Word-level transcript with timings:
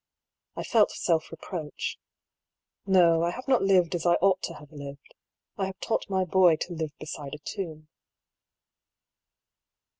I 0.55 0.63
felt 0.63 0.89
self 0.89 1.29
reproach. 1.29 1.99
Ko, 2.91 3.21
I 3.21 3.29
have 3.29 3.47
not 3.47 3.61
lived 3.61 3.93
as 3.93 4.03
I 4.03 4.15
ought 4.15 4.41
to 4.45 4.55
have 4.55 4.71
lived. 4.71 5.13
I 5.59 5.67
have 5.67 5.79
taught 5.79 6.09
my 6.09 6.25
boy 6.25 6.55
to 6.61 6.73
live 6.73 6.97
beside 6.97 7.35
a 7.35 7.39
tomb. 7.45 7.87